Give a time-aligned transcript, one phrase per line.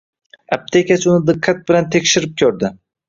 [0.55, 2.73] Aptekachi uni diqqat bilan tekshirib ko`rdi